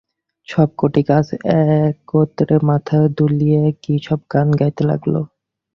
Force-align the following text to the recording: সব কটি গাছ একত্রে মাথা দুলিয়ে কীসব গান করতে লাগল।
সব 0.47 0.69
কটি 0.77 1.01
গাছ 1.09 1.27
একত্রে 1.57 2.55
মাথা 2.69 2.99
দুলিয়ে 3.17 3.61
কীসব 3.83 4.19
গান 4.33 4.47
করতে 4.59 4.81
লাগল। 4.89 5.15